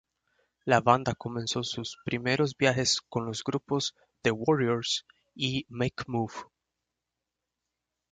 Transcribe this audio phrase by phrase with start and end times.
[0.65, 3.93] La banda comenzó sus primeros viajes con los grupos
[4.23, 6.33] The Warriors y Make Move.